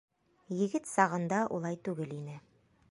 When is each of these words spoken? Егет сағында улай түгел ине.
Егет 0.61 0.89
сағында 0.93 1.43
улай 1.59 1.81
түгел 1.89 2.19
ине. 2.21 2.41